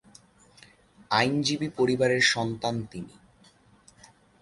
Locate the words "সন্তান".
2.33-2.75